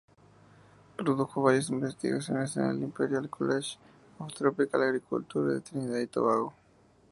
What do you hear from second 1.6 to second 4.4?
investigaciones en el "Imperial College of